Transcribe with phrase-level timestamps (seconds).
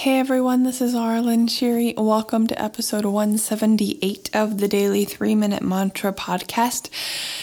[0.00, 1.94] Hey everyone, this is Aaralyn Shiri.
[1.94, 6.88] Welcome to episode 178 of the Daily 3 Minute Mantra podcast.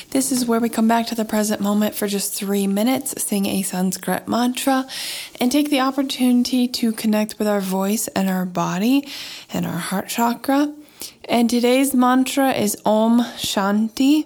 [0.10, 3.46] This is where we come back to the present moment for just three minutes, sing
[3.46, 4.88] a Sanskrit mantra,
[5.40, 9.08] and take the opportunity to connect with our voice and our body
[9.54, 10.74] and our heart chakra.
[11.26, 14.26] And today's mantra is Om Shanti.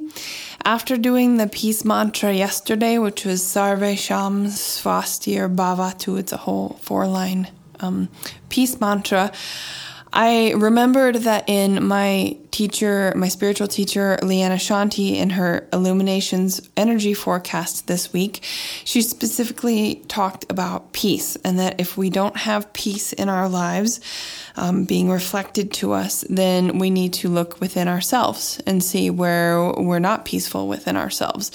[0.63, 7.05] After doing the peace mantra yesterday, which was Sarvesham Svastir Bhavatu, it's a whole four
[7.07, 7.49] line
[7.81, 8.09] um,
[8.49, 9.31] peace mantra,
[10.13, 17.13] I remembered that in my teacher, my spiritual teacher, Leanna Shanti, in her Illuminations energy
[17.13, 18.43] forecast this week,
[18.83, 24.01] she specifically talked about peace and that if we don't have peace in our lives
[24.57, 29.71] um, being reflected to us, then we need to look within ourselves and see where
[29.77, 31.51] we're not peaceful within ourselves.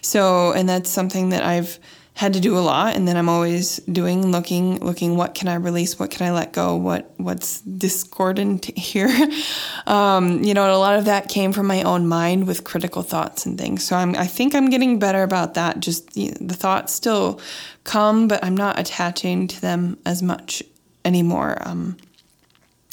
[0.00, 1.78] So, and that's something that I've
[2.18, 5.54] had to do a lot and then i'm always doing looking looking what can i
[5.54, 6.00] release?
[6.00, 6.74] What can i let go?
[6.74, 9.08] What what's discordant here?
[9.86, 13.46] Um, you know a lot of that came from my own mind with critical thoughts
[13.46, 13.84] and things.
[13.84, 15.78] So i'm i think i'm getting better about that.
[15.78, 17.40] Just the, the thoughts still
[17.84, 20.62] come but i'm not attaching to them as much
[21.04, 21.56] anymore.
[21.60, 21.96] Um,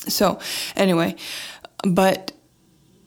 [0.08, 0.40] so
[0.76, 1.16] anyway
[1.84, 2.32] but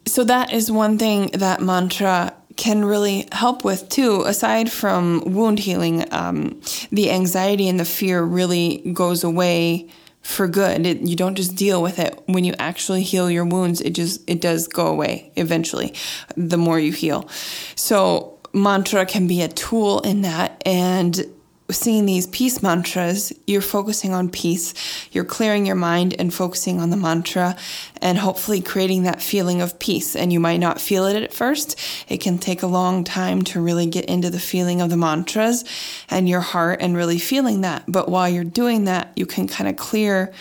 [0.04, 4.22] so that is one thing that mantra can really help with too.
[4.26, 9.88] Aside from wound healing, um, the anxiety and the fear really goes away
[10.22, 10.84] for good.
[10.84, 13.80] It, you don't just deal with it when you actually heal your wounds.
[13.80, 15.94] It just it does go away eventually.
[16.36, 17.28] The more you heal,
[17.76, 21.24] so mantra can be a tool in that and
[21.70, 24.72] singing these peace mantras, you're focusing on peace.
[25.12, 27.56] You're clearing your mind and focusing on the mantra
[28.00, 30.16] and hopefully creating that feeling of peace.
[30.16, 31.78] And you might not feel it at first.
[32.08, 35.64] It can take a long time to really get into the feeling of the mantras
[36.08, 37.84] and your heart and really feeling that.
[37.86, 40.32] But while you're doing that, you can kind of clear.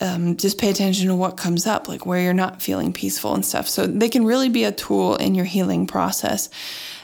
[0.00, 3.44] Um, just pay attention to what comes up, like where you're not feeling peaceful and
[3.44, 3.68] stuff.
[3.68, 6.48] So they can really be a tool in your healing process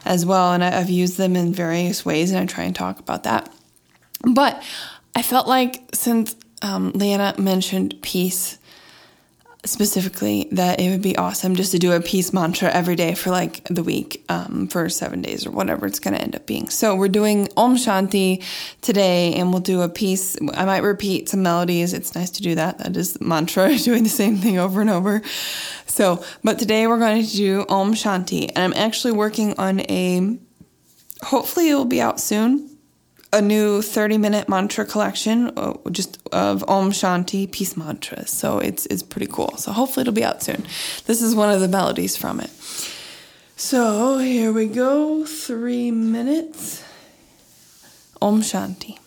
[0.05, 0.53] as well.
[0.53, 3.53] And I, have used them in various ways, and I try and talk about that.
[4.23, 4.63] But
[5.17, 8.59] I felt like since um, Lana mentioned peace
[9.65, 13.31] specifically, that it would be awesome just to do a peace mantra every day for
[13.31, 16.69] like the week um, for seven days or whatever it's going to end up being.
[16.69, 18.43] So we're doing Om Shanti
[18.83, 20.37] today, and we'll do a piece.
[20.55, 21.93] I might repeat some melodies.
[21.93, 22.79] It's nice to do that.
[22.79, 25.23] That is mantra, doing the same thing over and over.
[25.87, 30.39] So, but today we're going to do Om Shanti, and I'm actually working on a,
[31.23, 32.74] hopefully it will be out soon,
[33.35, 38.31] a new 30 minute mantra collection uh, just of Om Shanti peace mantras.
[38.31, 39.57] So it's, it's pretty cool.
[39.57, 40.65] So hopefully it'll be out soon.
[41.07, 42.51] This is one of the melodies from it.
[43.57, 46.83] So here we go, three minutes.
[48.23, 48.99] Om Shanti.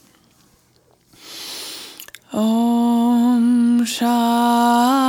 [2.34, 5.07] Om Shanti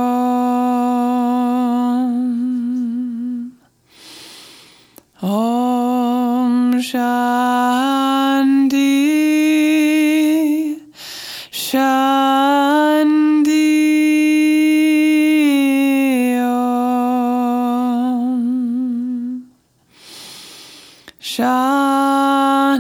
[5.22, 7.17] Om Shanti.
[21.28, 22.80] Shanti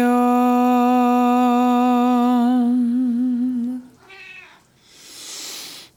[0.00, 0.92] Om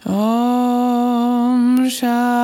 [0.07, 2.39] Om Shanti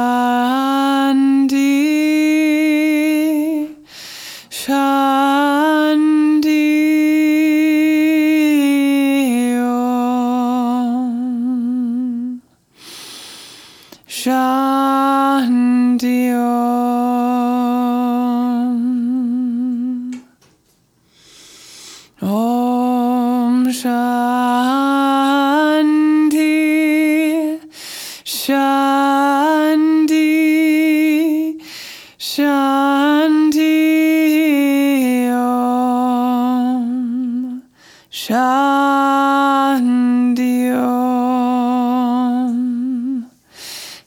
[38.15, 38.31] Shanti
[40.73, 41.65] Om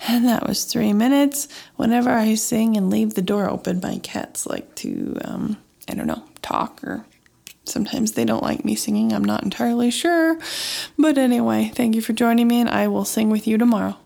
[0.08, 1.46] and that was three minutes.
[1.76, 5.58] Whenever I sing and leave the door open, my cats like to, um,
[5.90, 7.05] I don't know, talk or
[7.64, 9.12] sometimes they don't like me singing.
[9.12, 10.38] I'm not entirely sure.
[10.96, 13.99] But anyway, thank you for joining me, and I will sing with you tomorrow.